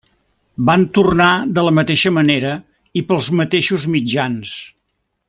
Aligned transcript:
Van 0.69 0.85
tornar 0.97 1.27
de 1.59 1.65
la 1.67 1.73
mateixa 1.79 2.13
manera 2.17 2.55
i 3.03 3.07
pels 3.11 3.29
mateixos 3.43 3.87
mitjans. 3.97 4.57